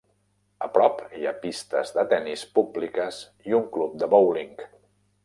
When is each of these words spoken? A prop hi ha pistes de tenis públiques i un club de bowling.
A 0.67 0.67
prop 0.77 1.01
hi 1.19 1.27
ha 1.27 1.33
pistes 1.43 1.93
de 1.97 2.05
tenis 2.13 2.45
públiques 2.57 3.21
i 3.51 3.57
un 3.59 3.69
club 3.77 3.95
de 4.05 4.09
bowling. 4.15 4.57